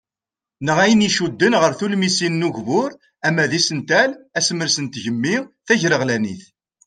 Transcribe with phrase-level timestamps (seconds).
[0.65, 2.91] Neɣ ayen iccuden ɣer tulmisin n ugbur
[3.27, 5.35] ama d isental, asemres n tgemmi
[5.67, 6.43] ,tagreɣlanit.